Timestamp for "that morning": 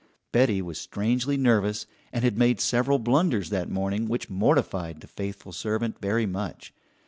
3.51-4.07